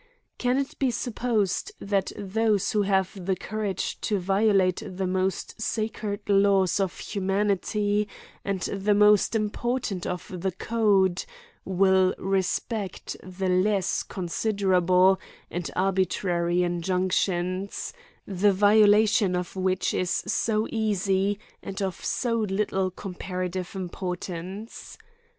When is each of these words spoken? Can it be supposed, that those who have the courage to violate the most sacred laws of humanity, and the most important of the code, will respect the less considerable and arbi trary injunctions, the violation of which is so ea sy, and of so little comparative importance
Can 0.39 0.57
it 0.57 0.79
be 0.79 0.89
supposed, 0.89 1.73
that 1.79 2.11
those 2.17 2.71
who 2.71 2.81
have 2.81 3.23
the 3.23 3.35
courage 3.35 4.01
to 4.01 4.17
violate 4.17 4.81
the 4.83 5.05
most 5.05 5.61
sacred 5.61 6.27
laws 6.27 6.79
of 6.79 6.97
humanity, 6.97 8.07
and 8.43 8.61
the 8.61 8.95
most 8.95 9.35
important 9.35 10.07
of 10.07 10.41
the 10.41 10.51
code, 10.53 11.23
will 11.65 12.15
respect 12.17 13.15
the 13.21 13.47
less 13.49 14.01
considerable 14.01 15.19
and 15.51 15.65
arbi 15.75 16.07
trary 16.07 16.63
injunctions, 16.65 17.93
the 18.25 18.51
violation 18.53 19.35
of 19.35 19.55
which 19.55 19.93
is 19.93 20.09
so 20.09 20.67
ea 20.71 20.95
sy, 20.95 21.37
and 21.61 21.79
of 21.79 22.03
so 22.03 22.39
little 22.39 22.89
comparative 22.89 23.75
importance 23.75 24.97